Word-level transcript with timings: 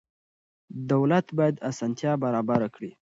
دولت 0.91 1.25
باید 1.37 1.55
اسانتیا 1.69 2.11
برابره 2.23 2.67
کړي. 2.75 2.91